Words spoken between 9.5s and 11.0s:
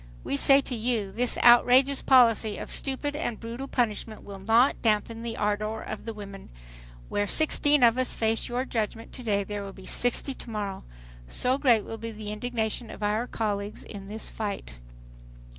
will be sixty tomorrow,